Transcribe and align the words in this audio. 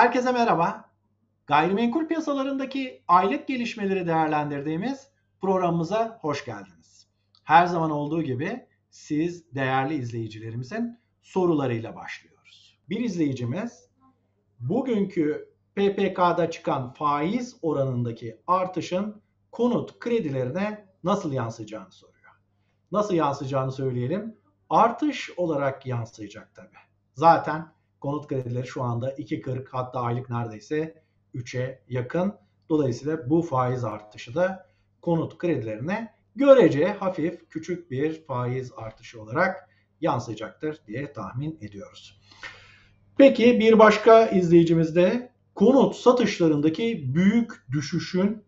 Herkese 0.00 0.32
merhaba. 0.32 0.90
Gayrimenkul 1.46 2.06
piyasalarındaki 2.06 3.02
aylık 3.08 3.48
gelişmeleri 3.48 4.06
değerlendirdiğimiz 4.06 5.08
programımıza 5.40 6.18
hoş 6.20 6.44
geldiniz. 6.44 7.08
Her 7.44 7.66
zaman 7.66 7.90
olduğu 7.90 8.22
gibi 8.22 8.66
siz 8.90 9.54
değerli 9.54 9.94
izleyicilerimizin 9.94 10.98
sorularıyla 11.22 11.96
başlıyoruz. 11.96 12.78
Bir 12.88 13.00
izleyicimiz 13.00 13.88
bugünkü 14.60 15.54
PPK'da 15.74 16.50
çıkan 16.50 16.92
faiz 16.92 17.56
oranındaki 17.62 18.40
artışın 18.46 19.22
konut 19.52 19.98
kredilerine 19.98 20.86
nasıl 21.04 21.32
yansıyacağını 21.32 21.92
soruyor. 21.92 22.32
Nasıl 22.92 23.14
yansıyacağını 23.14 23.72
söyleyelim. 23.72 24.36
Artış 24.70 25.30
olarak 25.36 25.86
yansıyacak 25.86 26.54
tabii. 26.54 26.78
Zaten 27.14 27.79
konut 28.00 28.26
kredileri 28.26 28.66
şu 28.66 28.82
anda 28.82 29.12
2.40 29.12 29.66
hatta 29.70 30.00
aylık 30.00 30.30
neredeyse 30.30 31.02
3'e 31.34 31.82
yakın. 31.88 32.34
Dolayısıyla 32.68 33.30
bu 33.30 33.42
faiz 33.42 33.84
artışı 33.84 34.34
da 34.34 34.66
konut 35.02 35.38
kredilerine 35.38 36.14
görece 36.36 36.86
hafif 36.86 37.48
küçük 37.50 37.90
bir 37.90 38.24
faiz 38.24 38.72
artışı 38.76 39.22
olarak 39.22 39.68
yansıyacaktır 40.00 40.80
diye 40.86 41.12
tahmin 41.12 41.58
ediyoruz. 41.60 42.20
Peki 43.18 43.60
bir 43.60 43.78
başka 43.78 44.26
izleyicimiz 44.26 44.96
de 44.96 45.32
konut 45.54 45.96
satışlarındaki 45.96 47.14
büyük 47.14 47.64
düşüşün 47.72 48.44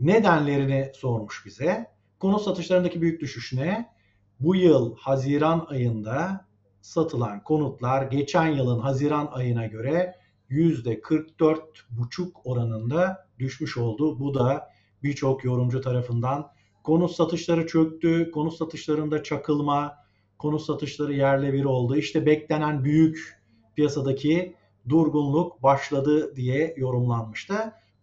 nedenlerini 0.00 0.92
sormuş 0.94 1.46
bize. 1.46 1.86
Konut 2.18 2.42
satışlarındaki 2.42 3.02
büyük 3.02 3.20
düşüş 3.20 3.52
ne? 3.52 3.92
Bu 4.40 4.56
yıl 4.56 4.96
Haziran 4.96 5.66
ayında 5.68 6.45
satılan 6.86 7.44
konutlar 7.44 8.02
geçen 8.02 8.46
yılın 8.46 8.78
Haziran 8.78 9.28
ayına 9.32 9.66
göre 9.66 10.14
%44,5 10.50 12.30
oranında 12.44 13.26
düşmüş 13.38 13.76
oldu. 13.76 14.20
Bu 14.20 14.34
da 14.34 14.70
birçok 15.02 15.44
yorumcu 15.44 15.80
tarafından 15.80 16.50
konut 16.84 17.12
satışları 17.12 17.66
çöktü, 17.66 18.30
konut 18.30 18.54
satışlarında 18.54 19.22
çakılma, 19.22 19.94
konut 20.38 20.62
satışları 20.62 21.12
yerle 21.12 21.52
bir 21.52 21.64
oldu. 21.64 21.96
İşte 21.96 22.26
beklenen 22.26 22.84
büyük 22.84 23.40
piyasadaki 23.74 24.56
durgunluk 24.88 25.62
başladı 25.62 26.36
diye 26.36 26.74
yorumlanmıştı. 26.76 27.54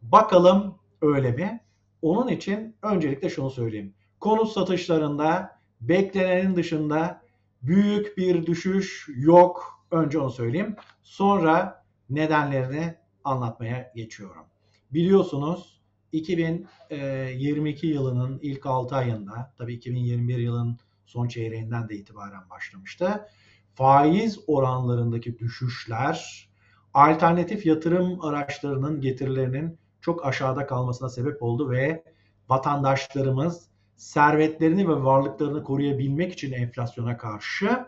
Bakalım 0.01 0.75
öyle 1.01 1.31
mi? 1.31 1.61
Onun 2.01 2.27
için 2.27 2.75
öncelikle 2.81 3.29
şunu 3.29 3.49
söyleyeyim. 3.49 3.93
Konut 4.19 4.51
satışlarında 4.51 5.59
beklenenin 5.81 6.55
dışında 6.55 7.22
büyük 7.63 8.17
bir 8.17 8.45
düşüş 8.45 9.09
yok. 9.15 9.85
Önce 9.91 10.19
onu 10.19 10.31
söyleyeyim. 10.31 10.75
Sonra 11.03 11.85
nedenlerini 12.09 12.95
anlatmaya 13.23 13.91
geçiyorum. 13.95 14.45
Biliyorsunuz 14.93 15.81
2022 16.11 17.87
yılının 17.87 18.39
ilk 18.41 18.65
6 18.65 18.95
ayında, 18.95 19.53
tabii 19.57 19.73
2021 19.73 20.37
yılın 20.37 20.79
son 21.05 21.27
çeyreğinden 21.27 21.89
de 21.89 21.95
itibaren 21.95 22.49
başlamıştı. 22.49 23.27
Faiz 23.75 24.39
oranlarındaki 24.47 25.39
düşüşler 25.39 26.49
alternatif 26.93 27.65
yatırım 27.65 28.21
araçlarının 28.21 29.01
getirilerinin 29.01 29.77
çok 30.01 30.25
aşağıda 30.25 30.65
kalmasına 30.65 31.09
sebep 31.09 31.43
oldu 31.43 31.71
ve 31.71 32.03
vatandaşlarımız 32.49 33.67
servetlerini 34.03 34.89
ve 34.89 35.03
varlıklarını 35.03 35.63
koruyabilmek 35.63 36.33
için 36.33 36.51
enflasyona 36.51 37.17
karşı 37.17 37.85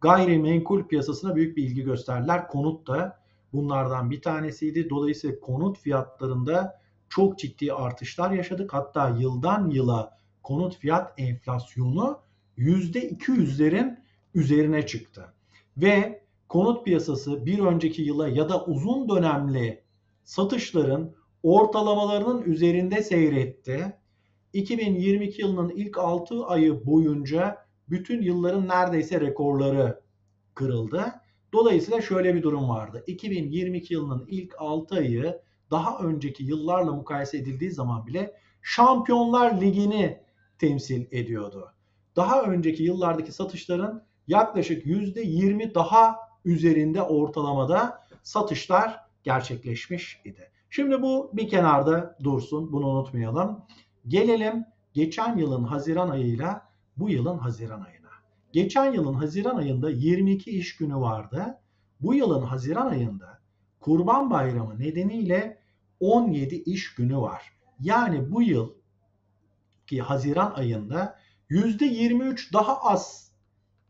gayrimenkul 0.00 0.84
piyasasına 0.84 1.36
büyük 1.36 1.56
bir 1.56 1.62
ilgi 1.62 1.82
gösterdiler. 1.82 2.48
Konut 2.48 2.86
da 2.86 3.20
bunlardan 3.52 4.10
bir 4.10 4.22
tanesiydi. 4.22 4.90
Dolayısıyla 4.90 5.40
konut 5.40 5.78
fiyatlarında 5.78 6.80
çok 7.08 7.38
ciddi 7.38 7.72
artışlar 7.72 8.30
yaşadık. 8.30 8.74
Hatta 8.74 9.08
yıldan 9.08 9.70
yıla 9.70 10.18
konut 10.42 10.76
fiyat 10.76 11.12
enflasyonu 11.16 12.18
%200'lerin 12.58 13.98
üzerine 14.34 14.86
çıktı. 14.86 15.34
Ve 15.76 16.22
konut 16.48 16.84
piyasası 16.84 17.46
bir 17.46 17.58
önceki 17.58 18.02
yıla 18.02 18.28
ya 18.28 18.48
da 18.48 18.64
uzun 18.64 19.08
dönemli 19.08 19.82
satışların 20.24 21.14
ortalamalarının 21.42 22.42
üzerinde 22.42 23.02
seyretti 23.02 23.96
2022 24.54 25.42
yılının 25.42 25.68
ilk 25.68 25.98
6 25.98 26.46
ayı 26.46 26.86
boyunca 26.86 27.66
bütün 27.88 28.22
yılların 28.22 28.68
neredeyse 28.68 29.20
rekorları 29.20 30.00
kırıldı. 30.54 31.04
Dolayısıyla 31.52 32.00
şöyle 32.00 32.34
bir 32.34 32.42
durum 32.42 32.68
vardı. 32.68 33.04
2022 33.06 33.94
yılının 33.94 34.26
ilk 34.28 34.54
6 34.58 34.94
ayı 34.94 35.40
daha 35.70 35.98
önceki 35.98 36.44
yıllarla 36.44 36.92
mukayese 36.92 37.38
edildiği 37.38 37.70
zaman 37.70 38.06
bile 38.06 38.34
Şampiyonlar 38.62 39.60
Ligi'ni 39.60 40.20
temsil 40.58 41.06
ediyordu. 41.10 41.74
Daha 42.16 42.42
önceki 42.42 42.82
yıllardaki 42.82 43.32
satışların 43.32 44.04
yaklaşık 44.28 44.86
%20 44.86 45.74
daha 45.74 46.16
üzerinde 46.44 47.02
ortalamada 47.02 48.06
satışlar 48.22 49.00
gerçekleşmiş 49.22 50.20
idi. 50.24 50.50
Şimdi 50.70 51.02
bu 51.02 51.30
bir 51.32 51.48
kenarda 51.48 52.16
dursun. 52.24 52.72
Bunu 52.72 52.86
unutmayalım. 52.86 53.64
Gelelim 54.08 54.64
geçen 54.92 55.36
yılın 55.36 55.64
Haziran 55.64 56.10
ayıyla 56.10 56.68
bu 56.96 57.10
yılın 57.10 57.38
Haziran 57.38 57.80
ayına. 57.80 58.10
Geçen 58.52 58.92
yılın 58.92 59.14
Haziran 59.14 59.56
ayında 59.56 59.90
22 59.90 60.50
iş 60.50 60.76
günü 60.76 60.96
vardı. 60.96 61.58
Bu 62.00 62.14
yılın 62.14 62.42
Haziran 62.42 62.86
ayında 62.86 63.38
Kurban 63.80 64.30
Bayramı 64.30 64.78
nedeniyle 64.78 65.58
17 66.00 66.54
iş 66.54 66.94
günü 66.94 67.16
var. 67.16 67.42
Yani 67.80 68.32
bu 68.32 68.42
yıl 68.42 68.70
ki 69.86 70.02
Haziran 70.02 70.52
ayında 70.56 71.18
%23 71.50 72.52
daha 72.52 72.80
az 72.80 73.32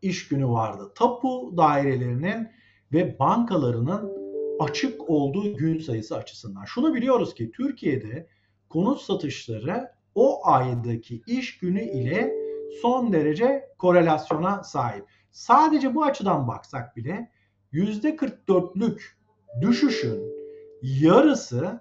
iş 0.03 0.29
günü 0.29 0.49
vardı. 0.49 0.93
Tapu 0.95 1.55
dairelerinin 1.57 2.49
ve 2.93 3.19
bankalarının 3.19 4.13
açık 4.61 5.11
olduğu 5.11 5.57
gün 5.57 5.79
sayısı 5.79 6.17
açısından. 6.17 6.65
Şunu 6.65 6.95
biliyoruz 6.95 7.35
ki 7.35 7.53
Türkiye'de 7.53 8.29
konut 8.69 9.01
satışları 9.01 9.94
o 10.15 10.47
aydaki 10.49 11.23
iş 11.27 11.59
günü 11.59 11.83
ile 11.83 12.35
son 12.83 13.13
derece 13.13 13.69
korelasyona 13.79 14.65
sahip. 14.65 15.05
Sadece 15.31 15.95
bu 15.95 16.05
açıdan 16.05 16.49
baksak 16.49 16.97
bile 16.97 17.31
%44'lük 17.73 19.01
düşüşün 19.61 20.23
yarısı 20.83 21.81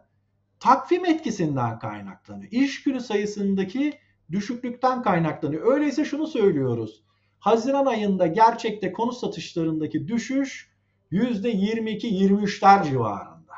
takvim 0.60 1.06
etkisinden 1.06 1.80
kaynaklanıyor. 1.80 2.52
İş 2.52 2.84
günü 2.84 3.02
sayısındaki 3.02 3.94
düşüklükten 4.32 5.02
kaynaklanıyor. 5.02 5.74
Öyleyse 5.74 6.06
şunu 6.06 6.28
söylüyoruz. 6.28 7.04
Haziran 7.40 7.86
ayında 7.86 8.28
gerçekte 8.28 8.92
konut 8.92 9.18
satışlarındaki 9.18 10.08
düşüş 10.08 10.72
%22-23'ler 11.12 12.90
civarında. 12.90 13.54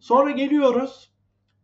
Sonra 0.00 0.30
geliyoruz. 0.30 1.12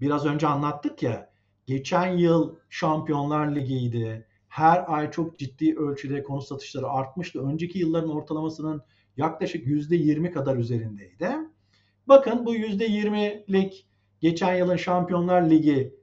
Biraz 0.01 0.27
önce 0.27 0.47
anlattık 0.47 1.03
ya 1.03 1.31
Geçen 1.69 2.17
yıl 2.17 2.57
Şampiyonlar 2.71 3.55
Ligi'ydi. 3.55 4.27
Her 4.49 4.85
ay 4.87 5.11
çok 5.11 5.39
ciddi 5.39 5.77
ölçüde 5.77 6.23
konu 6.23 6.43
satışları 6.43 6.89
artmıştı. 6.89 7.43
Önceki 7.43 7.79
yılların 7.79 8.11
ortalamasının 8.11 8.83
yaklaşık 9.17 9.67
%20 9.67 10.31
kadar 10.31 10.57
üzerindeydi. 10.57 11.31
Bakın 12.07 12.47
bu 12.47 12.55
%20'lik 12.57 13.87
geçen 14.21 14.55
yılın 14.55 14.77
Şampiyonlar 14.77 15.51
Ligi 15.51 15.95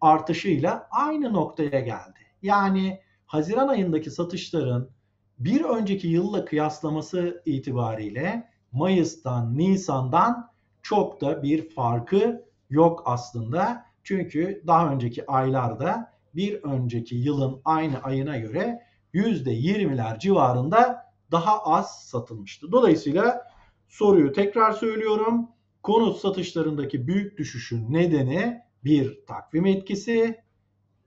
artışıyla 0.00 0.88
aynı 0.90 1.32
noktaya 1.32 1.80
geldi. 1.80 2.20
Yani 2.42 3.00
Haziran 3.26 3.68
ayındaki 3.68 4.10
satışların 4.10 4.90
bir 5.38 5.64
önceki 5.64 6.08
yılla 6.08 6.44
kıyaslaması 6.44 7.42
itibariyle 7.46 8.48
Mayıs'tan, 8.72 9.58
Nisan'dan 9.58 10.50
çok 10.82 11.20
da 11.20 11.42
bir 11.42 11.70
farkı 11.70 12.44
yok 12.70 13.02
aslında. 13.06 13.93
Çünkü 14.04 14.62
daha 14.66 14.92
önceki 14.92 15.26
aylarda 15.26 16.12
bir 16.34 16.62
önceki 16.62 17.16
yılın 17.16 17.60
aynı 17.64 18.02
ayına 18.02 18.38
göre 18.38 18.82
%20'ler 19.14 20.18
civarında 20.18 21.04
daha 21.30 21.62
az 21.62 22.04
satılmıştı. 22.04 22.72
Dolayısıyla 22.72 23.42
soruyu 23.88 24.32
tekrar 24.32 24.72
söylüyorum. 24.72 25.48
Konut 25.82 26.16
satışlarındaki 26.16 27.06
büyük 27.06 27.38
düşüşün 27.38 27.92
nedeni 27.92 28.62
bir 28.84 29.26
takvim 29.26 29.66
etkisi, 29.66 30.40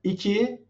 iki 0.04 0.66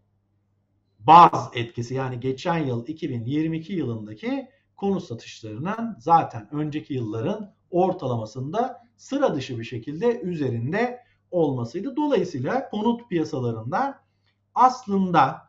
baz 0.98 1.50
etkisi 1.54 1.94
yani 1.94 2.20
geçen 2.20 2.58
yıl 2.58 2.86
2022 2.86 3.72
yılındaki 3.72 4.48
konut 4.76 5.04
satışlarının 5.04 5.96
zaten 5.98 6.48
önceki 6.54 6.94
yılların 6.94 7.54
ortalamasında 7.70 8.82
sıra 8.96 9.34
dışı 9.34 9.58
bir 9.58 9.64
şekilde 9.64 10.20
üzerinde 10.20 11.07
olmasıydı. 11.30 11.96
Dolayısıyla 11.96 12.70
konut 12.70 13.08
piyasalarında 13.08 14.00
aslında 14.54 15.48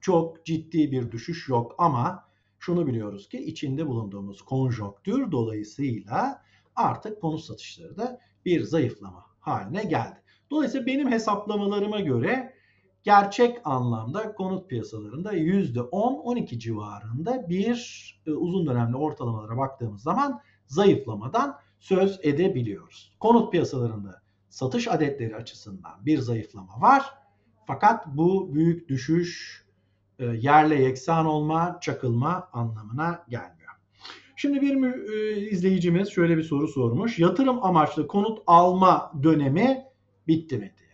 çok 0.00 0.46
ciddi 0.46 0.92
bir 0.92 1.12
düşüş 1.12 1.48
yok 1.48 1.74
ama 1.78 2.24
şunu 2.58 2.86
biliyoruz 2.86 3.28
ki 3.28 3.38
içinde 3.38 3.86
bulunduğumuz 3.86 4.42
konjonktür 4.42 5.32
dolayısıyla 5.32 6.42
artık 6.76 7.20
konut 7.20 7.40
satışları 7.40 7.96
da 7.96 8.20
bir 8.44 8.62
zayıflama 8.62 9.24
haline 9.40 9.84
geldi. 9.84 10.22
Dolayısıyla 10.50 10.86
benim 10.86 11.10
hesaplamalarıma 11.10 12.00
göre 12.00 12.54
gerçek 13.02 13.58
anlamda 13.64 14.34
konut 14.34 14.70
piyasalarında 14.70 15.34
%10-12 15.34 16.58
civarında 16.58 17.48
bir 17.48 18.20
e, 18.26 18.30
uzun 18.30 18.66
dönemli 18.66 18.96
ortalamalara 18.96 19.56
baktığımız 19.56 20.02
zaman 20.02 20.40
zayıflamadan 20.66 21.58
söz 21.80 22.20
edebiliyoruz. 22.22 23.16
Konut 23.20 23.52
piyasalarında 23.52 24.22
satış 24.48 24.88
adetleri 24.88 25.36
açısından 25.36 26.06
bir 26.06 26.18
zayıflama 26.18 26.80
var. 26.80 27.04
Fakat 27.66 28.06
bu 28.06 28.54
büyük 28.54 28.88
düşüş 28.88 29.62
e, 30.18 30.24
yerle 30.26 30.82
yeksan 30.82 31.26
olma, 31.26 31.78
çakılma 31.80 32.48
anlamına 32.52 33.24
gelmiyor. 33.28 33.72
Şimdi 34.36 34.60
bir 34.60 34.92
e, 35.12 35.40
izleyicimiz 35.50 36.08
şöyle 36.08 36.36
bir 36.36 36.42
soru 36.42 36.68
sormuş. 36.68 37.18
Yatırım 37.18 37.64
amaçlı 37.64 38.06
konut 38.06 38.38
alma 38.46 39.12
dönemi 39.22 39.84
bitti 40.28 40.58
mi 40.58 40.74
diye. 40.78 40.88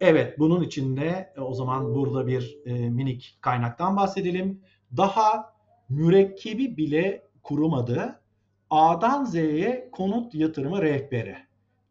Evet 0.00 0.38
bunun 0.38 0.62
içinde 0.62 1.32
e, 1.36 1.40
o 1.40 1.54
zaman 1.54 1.94
burada 1.94 2.26
bir 2.26 2.60
minik 2.66 3.38
kaynaktan 3.40 3.96
bahsedelim. 3.96 4.60
Daha 4.96 5.54
mürekkebi 5.88 6.76
bile 6.76 7.28
kurumadı. 7.42 8.20
A'dan 8.70 9.24
Z'ye 9.24 9.88
konut 9.92 10.34
yatırımı 10.34 10.82
rehberi. 10.82 11.36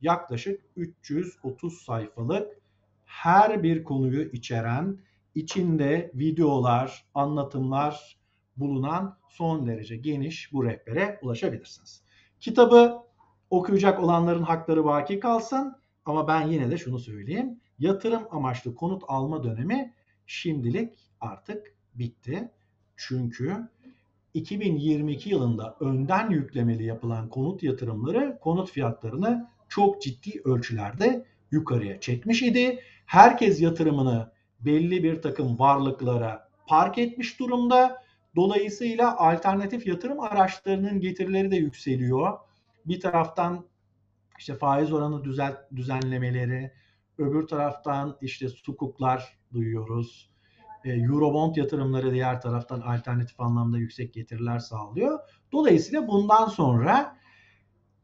Yaklaşık 0.00 0.60
330 0.76 1.82
sayfalık 1.82 2.60
her 3.04 3.62
bir 3.62 3.84
konuyu 3.84 4.22
içeren, 4.32 4.98
içinde 5.34 6.10
videolar, 6.14 7.04
anlatımlar 7.14 8.16
bulunan 8.56 9.16
son 9.28 9.66
derece 9.66 9.96
geniş 9.96 10.52
bu 10.52 10.64
rehbere 10.64 11.18
ulaşabilirsiniz. 11.22 12.02
Kitabı 12.40 12.98
okuyacak 13.50 14.00
olanların 14.00 14.42
hakları 14.42 14.84
baki 14.84 15.20
kalsın 15.20 15.76
ama 16.04 16.28
ben 16.28 16.46
yine 16.46 16.70
de 16.70 16.78
şunu 16.78 16.98
söyleyeyim. 16.98 17.60
Yatırım 17.78 18.22
amaçlı 18.30 18.74
konut 18.74 19.02
alma 19.08 19.44
dönemi 19.44 19.94
şimdilik 20.26 21.10
artık 21.20 21.74
bitti. 21.94 22.50
Çünkü 22.96 23.68
2022 24.34 25.30
yılında 25.30 25.76
önden 25.80 26.30
yüklemeli 26.30 26.84
yapılan 26.84 27.28
konut 27.28 27.62
yatırımları 27.62 28.38
konut 28.40 28.70
fiyatlarını 28.70 29.48
çok 29.68 30.02
ciddi 30.02 30.42
ölçülerde 30.44 31.26
yukarıya 31.50 32.00
çekmiş 32.00 32.42
idi. 32.42 32.80
Herkes 33.06 33.60
yatırımını 33.60 34.32
belli 34.60 35.02
bir 35.02 35.22
takım 35.22 35.58
varlıklara 35.58 36.48
park 36.66 36.98
etmiş 36.98 37.40
durumda. 37.40 38.02
Dolayısıyla 38.36 39.16
alternatif 39.16 39.86
yatırım 39.86 40.20
araçlarının 40.20 41.00
getirileri 41.00 41.50
de 41.50 41.56
yükseliyor. 41.56 42.38
Bir 42.86 43.00
taraftan 43.00 43.66
işte 44.38 44.54
faiz 44.54 44.92
oranı 44.92 45.24
düzelt, 45.24 45.56
düzenlemeleri, 45.76 46.72
öbür 47.18 47.46
taraftan 47.46 48.18
işte 48.20 48.48
sukuklar 48.48 49.38
duyuyoruz. 49.52 50.31
E, 50.84 50.90
Eurobond 50.90 51.56
yatırımları 51.56 52.12
diğer 52.12 52.40
taraftan 52.40 52.80
alternatif 52.80 53.40
anlamda 53.40 53.78
yüksek 53.78 54.14
getiriler 54.14 54.58
sağlıyor. 54.58 55.18
Dolayısıyla 55.52 56.08
bundan 56.08 56.46
sonra 56.46 57.16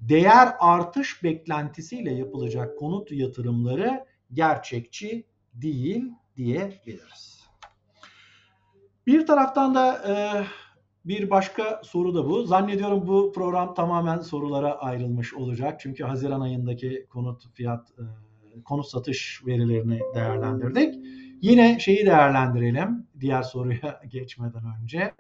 değer 0.01 0.49
artış 0.61 1.23
beklentisiyle 1.23 2.13
yapılacak 2.13 2.79
konut 2.79 3.13
yatırımları 3.13 4.05
gerçekçi 4.33 5.27
değil 5.55 6.13
diyebiliriz. 6.37 7.39
Bir 9.07 9.27
taraftan 9.27 9.75
da 9.75 10.03
e, 10.09 10.15
bir 11.05 11.31
başka 11.31 11.81
soru 11.85 12.15
da 12.15 12.27
bu. 12.31 12.43
Zannediyorum 12.43 13.09
bu 13.09 13.33
program 13.33 13.75
tamamen 13.75 14.19
sorulara 14.19 14.79
ayrılmış 14.79 15.35
olacak. 15.35 15.81
Çünkü 15.81 16.05
Haziran 16.05 16.41
ayındaki 16.41 17.07
konut 17.11 17.55
fiyat 17.55 17.91
e, 17.91 18.63
konut 18.63 18.87
satış 18.87 19.43
verilerini 19.47 20.01
değerlendirdik. 20.15 20.95
Yine 21.41 21.81
şeyi 21.81 22.07
değerlendirelim 22.07 23.07
diğer 23.21 23.43
soruya 23.43 24.01
geçmeden 24.09 24.63
önce. 24.83 25.15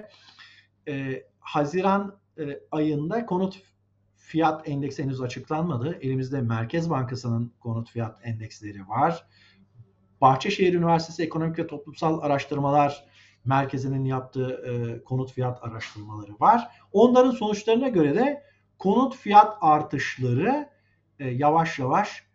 E, 0.89 1.25
Haziran 1.41 2.19
e, 2.39 2.61
ayında 2.71 3.27
konut 3.27 3.63
fiyat 4.17 4.69
endeksi 4.69 5.03
henüz 5.03 5.21
açıklanmadı. 5.21 5.99
Elimizde 6.01 6.41
Merkez 6.41 6.91
Bankası'nın 6.91 7.53
konut 7.61 7.91
fiyat 7.91 8.19
endeksleri 8.23 8.89
var. 8.89 9.27
Bahçeşehir 10.21 10.75
Üniversitesi 10.75 11.23
Ekonomik 11.23 11.59
ve 11.59 11.67
Toplumsal 11.67 12.21
Araştırmalar 12.21 13.05
Merkezi'nin 13.45 14.05
yaptığı 14.05 14.51
e, 14.51 15.05
konut 15.05 15.33
fiyat 15.33 15.65
araştırmaları 15.65 16.33
var. 16.41 16.69
Onların 16.93 17.31
sonuçlarına 17.31 17.89
göre 17.89 18.15
de 18.15 18.43
konut 18.79 19.17
fiyat 19.17 19.57
artışları 19.61 20.69
e, 21.19 21.29
yavaş 21.29 21.79
yavaş 21.79 22.27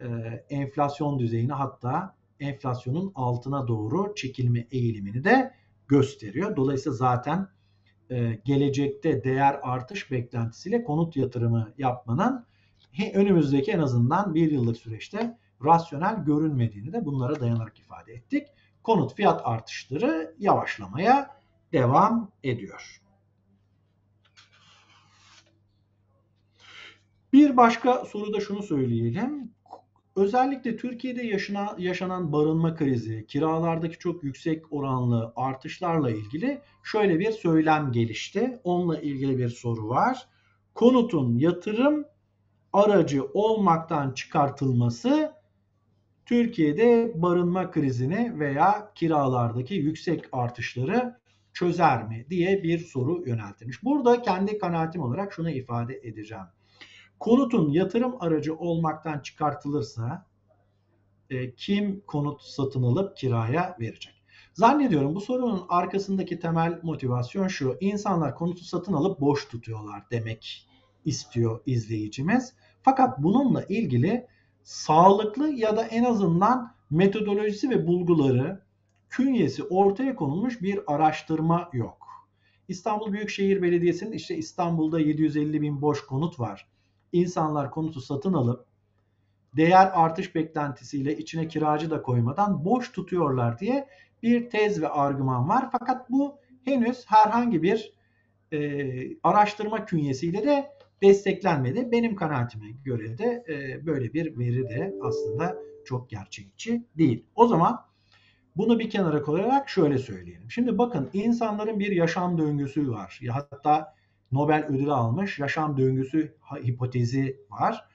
e, 0.00 0.06
enflasyon 0.50 1.18
düzeyini 1.18 1.52
hatta 1.52 2.14
enflasyonun 2.42 3.12
altına 3.14 3.68
doğru 3.68 4.14
çekilme 4.14 4.66
eğilimini 4.70 5.24
de 5.24 5.54
gösteriyor. 5.88 6.56
Dolayısıyla 6.56 6.96
zaten 6.96 7.48
e, 8.10 8.40
gelecekte 8.44 9.24
değer 9.24 9.60
artış 9.62 10.10
beklentisiyle 10.10 10.84
konut 10.84 11.16
yatırımı 11.16 11.72
yapmanın 11.78 12.46
önümüzdeki 13.14 13.70
en 13.70 13.78
azından 13.78 14.34
bir 14.34 14.50
yıllık 14.50 14.76
süreçte 14.76 15.38
rasyonel 15.64 16.24
görünmediğini 16.24 16.92
de 16.92 17.04
bunlara 17.04 17.40
dayanarak 17.40 17.78
ifade 17.78 18.12
ettik. 18.12 18.46
Konut 18.82 19.14
fiyat 19.14 19.40
artışları 19.44 20.34
yavaşlamaya 20.38 21.36
devam 21.72 22.30
ediyor. 22.44 23.02
Bir 27.32 27.56
başka 27.56 28.04
soruda 28.04 28.40
şunu 28.40 28.62
söyleyelim. 28.62 29.50
Özellikle 30.16 30.76
Türkiye'de 30.76 31.22
yaşanan, 31.22 31.78
yaşanan 31.78 32.32
barınma 32.32 32.74
krizi, 32.74 33.26
kiralardaki 33.26 33.98
çok 33.98 34.24
yüksek 34.24 34.72
oranlı 34.72 35.32
artışlarla 35.36 36.10
ilgili 36.10 36.60
şöyle 36.82 37.18
bir 37.18 37.30
söylem 37.30 37.92
gelişti. 37.92 38.60
Onunla 38.64 39.00
ilgili 39.00 39.38
bir 39.38 39.48
soru 39.48 39.88
var. 39.88 40.28
Konutun 40.74 41.38
yatırım 41.38 42.04
aracı 42.72 43.24
olmaktan 43.24 44.12
çıkartılması 44.12 45.32
Türkiye'de 46.26 47.12
barınma 47.14 47.70
krizini 47.70 48.38
veya 48.38 48.92
kiralardaki 48.94 49.74
yüksek 49.74 50.24
artışları 50.32 51.16
çözer 51.52 52.08
mi 52.08 52.26
diye 52.30 52.62
bir 52.62 52.78
soru 52.78 53.22
yöneltilmiş. 53.26 53.84
Burada 53.84 54.22
kendi 54.22 54.58
kanaatim 54.58 55.02
olarak 55.02 55.32
şunu 55.32 55.50
ifade 55.50 55.94
edeceğim 55.94 56.44
konutun 57.22 57.70
yatırım 57.70 58.14
aracı 58.20 58.54
olmaktan 58.54 59.18
çıkartılırsa 59.18 60.26
e, 61.30 61.54
kim 61.54 62.00
konut 62.06 62.42
satın 62.42 62.82
alıp 62.82 63.16
kiraya 63.16 63.76
verecek? 63.80 64.22
Zannediyorum 64.52 65.14
bu 65.14 65.20
sorunun 65.20 65.66
arkasındaki 65.68 66.40
temel 66.40 66.80
motivasyon 66.82 67.48
şu. 67.48 67.76
İnsanlar 67.80 68.34
konutu 68.34 68.64
satın 68.64 68.92
alıp 68.92 69.20
boş 69.20 69.48
tutuyorlar 69.48 70.02
demek 70.10 70.68
istiyor 71.04 71.60
izleyicimiz. 71.66 72.54
Fakat 72.82 73.22
bununla 73.22 73.62
ilgili 73.64 74.26
sağlıklı 74.62 75.48
ya 75.48 75.76
da 75.76 75.84
en 75.84 76.04
azından 76.04 76.74
metodolojisi 76.90 77.70
ve 77.70 77.86
bulguları 77.86 78.62
künyesi 79.10 79.64
ortaya 79.64 80.14
konulmuş 80.14 80.62
bir 80.62 80.80
araştırma 80.86 81.70
yok. 81.72 82.08
İstanbul 82.68 83.12
Büyükşehir 83.12 83.62
Belediyesi'nin 83.62 84.12
işte 84.12 84.36
İstanbul'da 84.36 85.00
750 85.00 85.62
bin 85.62 85.82
boş 85.82 86.06
konut 86.06 86.40
var. 86.40 86.71
İnsanlar 87.12 87.70
konutu 87.70 88.00
satın 88.00 88.32
alıp 88.32 88.66
değer 89.56 89.90
artış 89.94 90.34
beklentisiyle 90.34 91.16
içine 91.16 91.48
kiracı 91.48 91.90
da 91.90 92.02
koymadan 92.02 92.64
boş 92.64 92.92
tutuyorlar 92.92 93.58
diye 93.58 93.88
bir 94.22 94.50
tez 94.50 94.82
ve 94.82 94.88
argüman 94.88 95.48
var. 95.48 95.68
Fakat 95.72 96.10
bu 96.10 96.38
henüz 96.64 97.04
herhangi 97.06 97.62
bir 97.62 97.92
e, 98.52 98.58
araştırma 99.22 99.84
künyesiyle 99.84 100.44
de 100.44 100.70
desteklenmedi. 101.02 101.92
Benim 101.92 102.16
kanaatime 102.16 102.70
göre 102.84 103.18
de 103.18 103.44
e, 103.48 103.86
böyle 103.86 104.12
bir 104.14 104.38
veri 104.38 104.68
de 104.68 104.94
aslında 105.02 105.56
çok 105.84 106.10
gerçekçi 106.10 106.86
değil. 106.98 107.24
O 107.34 107.46
zaman 107.46 107.80
bunu 108.56 108.78
bir 108.78 108.90
kenara 108.90 109.22
koyarak 109.22 109.68
şöyle 109.68 109.98
söyleyelim. 109.98 110.50
Şimdi 110.50 110.78
bakın 110.78 111.10
insanların 111.12 111.78
bir 111.78 111.92
yaşam 111.92 112.38
döngüsü 112.38 112.90
var. 112.90 113.18
Ya 113.22 113.34
hatta 113.34 113.94
Nobel 114.32 114.64
ödülü 114.66 114.92
almış 114.92 115.38
yaşam 115.38 115.76
döngüsü 115.76 116.34
hipotezi 116.64 117.40
var. 117.50 117.88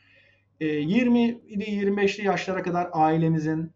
20 0.59 1.19
ile 1.29 1.65
25'li 1.65 2.25
yaşlara 2.25 2.63
kadar 2.63 2.89
ailemizin 2.93 3.71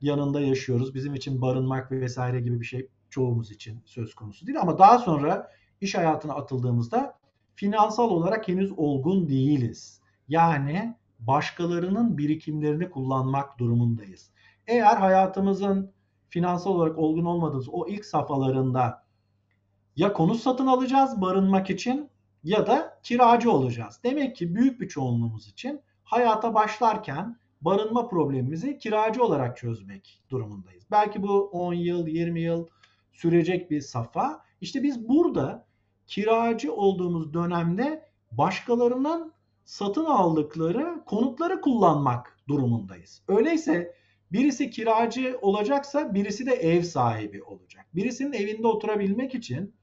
yanında 0.00 0.40
yaşıyoruz. 0.40 0.94
Bizim 0.94 1.14
için 1.14 1.42
barınmak 1.42 1.92
vesaire 1.92 2.40
gibi 2.40 2.60
bir 2.60 2.66
şey 2.66 2.88
çoğumuz 3.10 3.50
için 3.50 3.82
söz 3.84 4.14
konusu 4.14 4.46
değil. 4.46 4.60
Ama 4.60 4.78
daha 4.78 4.98
sonra 4.98 5.50
iş 5.80 5.94
hayatına 5.94 6.34
atıldığımızda 6.34 7.18
finansal 7.54 8.10
olarak 8.10 8.48
henüz 8.48 8.72
olgun 8.76 9.28
değiliz. 9.28 10.00
Yani 10.28 10.96
başkalarının 11.18 12.18
birikimlerini 12.18 12.90
kullanmak 12.90 13.58
durumundayız. 13.58 14.30
Eğer 14.66 14.96
hayatımızın 14.96 15.92
finansal 16.28 16.70
olarak 16.70 16.98
olgun 16.98 17.24
olmadığımız 17.24 17.68
o 17.68 17.88
ilk 17.88 18.04
safhalarında 18.04 19.01
ya 19.96 20.12
konut 20.12 20.40
satın 20.40 20.66
alacağız 20.66 21.20
barınmak 21.20 21.70
için 21.70 22.10
ya 22.44 22.66
da 22.66 22.98
kiracı 23.02 23.52
olacağız. 23.52 24.00
Demek 24.04 24.36
ki 24.36 24.54
büyük 24.54 24.80
bir 24.80 24.88
çoğunluğumuz 24.88 25.48
için 25.48 25.80
hayata 26.04 26.54
başlarken 26.54 27.36
barınma 27.60 28.08
problemimizi 28.08 28.78
kiracı 28.78 29.24
olarak 29.24 29.56
çözmek 29.56 30.22
durumundayız. 30.30 30.84
Belki 30.90 31.22
bu 31.22 31.48
10 31.52 31.74
yıl, 31.74 32.06
20 32.06 32.40
yıl 32.40 32.66
sürecek 33.12 33.70
bir 33.70 33.80
safa. 33.80 34.44
İşte 34.60 34.82
biz 34.82 35.08
burada 35.08 35.66
kiracı 36.06 36.74
olduğumuz 36.74 37.34
dönemde 37.34 38.08
başkalarının 38.32 39.32
satın 39.64 40.04
aldıkları 40.04 41.02
konutları 41.06 41.60
kullanmak 41.60 42.38
durumundayız. 42.48 43.22
Öyleyse 43.28 43.94
birisi 44.32 44.70
kiracı 44.70 45.38
olacaksa 45.42 46.14
birisi 46.14 46.46
de 46.46 46.52
ev 46.52 46.82
sahibi 46.82 47.42
olacak. 47.42 47.86
Birisinin 47.94 48.32
evinde 48.32 48.66
oturabilmek 48.66 49.34
için 49.34 49.74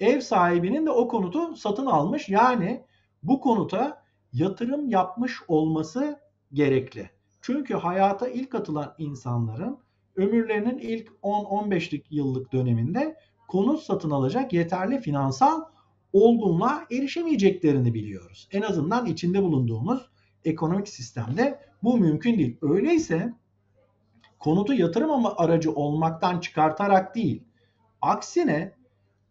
ev 0.00 0.20
sahibinin 0.20 0.86
de 0.86 0.90
o 0.90 1.08
konutu 1.08 1.56
satın 1.56 1.86
almış. 1.86 2.28
Yani 2.28 2.84
bu 3.22 3.40
konuta 3.40 4.02
yatırım 4.32 4.88
yapmış 4.88 5.38
olması 5.48 6.20
gerekli. 6.52 7.10
Çünkü 7.40 7.74
hayata 7.74 8.28
ilk 8.28 8.54
atılan 8.54 8.94
insanların 8.98 9.78
ömürlerinin 10.16 10.78
ilk 10.78 11.08
10-15'lik 11.22 12.12
yıllık 12.12 12.52
döneminde 12.52 13.16
konut 13.48 13.82
satın 13.82 14.10
alacak 14.10 14.52
yeterli 14.52 15.00
finansal 15.00 15.64
olgunluğa 16.12 16.86
erişemeyeceklerini 16.92 17.94
biliyoruz. 17.94 18.48
En 18.52 18.62
azından 18.62 19.06
içinde 19.06 19.42
bulunduğumuz 19.42 20.10
ekonomik 20.44 20.88
sistemde 20.88 21.60
bu 21.82 21.98
mümkün 21.98 22.38
değil. 22.38 22.58
Öyleyse 22.62 23.34
konutu 24.38 24.74
yatırım 24.74 25.10
ama 25.10 25.34
aracı 25.36 25.72
olmaktan 25.72 26.40
çıkartarak 26.40 27.14
değil, 27.14 27.42
aksine 28.02 28.74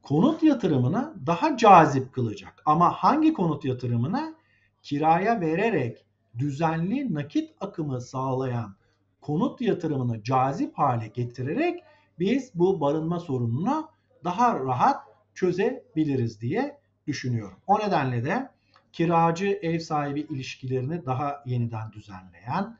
konut 0.03 0.43
yatırımını 0.43 1.13
daha 1.25 1.57
cazip 1.57 2.13
kılacak. 2.13 2.61
Ama 2.65 2.91
hangi 2.91 3.33
konut 3.33 3.65
yatırımını? 3.65 4.35
Kiraya 4.81 5.41
vererek 5.41 6.05
düzenli 6.37 7.13
nakit 7.13 7.55
akımı 7.61 8.01
sağlayan 8.01 8.75
konut 9.21 9.61
yatırımını 9.61 10.23
cazip 10.23 10.77
hale 10.77 11.07
getirerek 11.07 11.83
biz 12.19 12.51
bu 12.55 12.81
barınma 12.81 13.19
sorununu 13.19 13.89
daha 14.23 14.59
rahat 14.59 15.03
çözebiliriz 15.33 16.41
diye 16.41 16.77
düşünüyorum. 17.07 17.57
O 17.67 17.79
nedenle 17.79 18.25
de 18.25 18.49
kiracı 18.93 19.59
ev 19.61 19.79
sahibi 19.79 20.19
ilişkilerini 20.19 21.05
daha 21.05 21.43
yeniden 21.45 21.91
düzenleyen, 21.91 22.77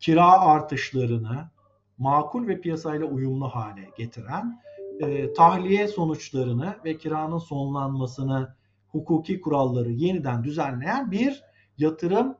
kira 0.00 0.40
artışlarını 0.40 1.50
makul 1.98 2.48
ve 2.48 2.60
piyasayla 2.60 3.06
uyumlu 3.06 3.48
hale 3.48 3.90
getiren, 3.98 4.60
e, 5.00 5.32
tahliye 5.32 5.88
sonuçlarını 5.88 6.76
ve 6.84 6.96
kiranın 6.98 7.38
sonlanmasını 7.38 8.54
hukuki 8.88 9.40
kuralları 9.40 9.90
yeniden 9.92 10.44
düzenleyen 10.44 11.10
bir 11.10 11.42
yatırım 11.78 12.36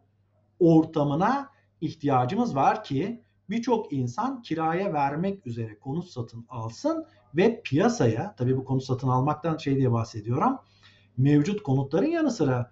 ortamına 0.61 1.49
ihtiyacımız 1.80 2.56
var 2.56 2.84
ki 2.84 3.23
birçok 3.50 3.92
insan 3.92 4.42
kiraya 4.42 4.92
vermek 4.92 5.46
üzere 5.46 5.78
konut 5.78 6.08
satın 6.08 6.46
alsın 6.49 7.06
ve 7.37 7.61
piyasaya 7.64 8.34
tabii 8.37 8.56
bu 8.56 8.64
konut 8.64 8.84
satın 8.84 9.08
almaktan 9.08 9.56
şey 9.56 9.76
diye 9.76 9.92
bahsediyorum. 9.92 10.58
Mevcut 11.16 11.62
konutların 11.62 12.06
yanı 12.06 12.30
sıra 12.30 12.70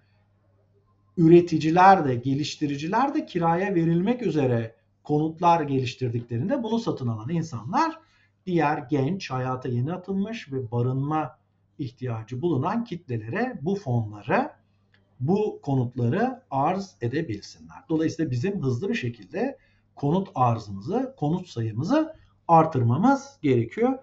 üreticiler 1.17 2.05
de 2.05 2.15
geliştiriciler 2.15 3.13
de 3.13 3.25
kiraya 3.25 3.75
verilmek 3.75 4.21
üzere 4.21 4.75
konutlar 5.03 5.61
geliştirdiklerinde 5.61 6.63
bunu 6.63 6.79
satın 6.79 7.07
alan 7.07 7.29
insanlar 7.29 7.99
diğer 8.45 8.77
genç 8.77 9.31
hayata 9.31 9.69
yeni 9.69 9.93
atılmış 9.93 10.51
ve 10.51 10.71
barınma 10.71 11.37
ihtiyacı 11.79 12.41
bulunan 12.41 12.83
kitlelere 12.83 13.59
bu 13.61 13.75
fonları 13.75 14.51
bu 15.19 15.59
konutları 15.61 16.41
arz 16.51 16.95
edebilsinler. 17.01 17.77
Dolayısıyla 17.89 18.31
bizim 18.31 18.61
hızlı 18.63 18.89
bir 18.89 18.95
şekilde 18.95 19.57
konut 19.95 20.29
arzımızı, 20.35 21.15
konut 21.17 21.47
sayımızı 21.47 22.15
artırmamız 22.47 23.37
gerekiyor. 23.41 23.99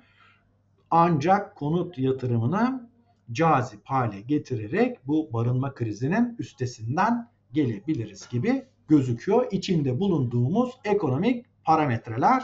Ancak 0.90 1.56
konut 1.56 1.98
yatırımını 1.98 2.90
cazip 3.32 3.80
hale 3.84 4.20
getirerek 4.20 5.06
bu 5.06 5.32
barınma 5.32 5.74
krizinin 5.74 6.36
üstesinden 6.38 7.28
gelebiliriz 7.52 8.28
gibi 8.28 8.64
gözüküyor. 8.88 9.52
İçinde 9.52 10.00
bulunduğumuz 10.00 10.70
ekonomik 10.84 11.46
parametreler 11.64 12.42